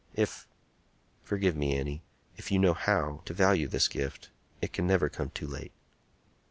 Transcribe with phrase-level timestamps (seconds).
[0.15, 5.73] If,—forgive me, Annie,—if you know how—to value this gift, it can never come too late."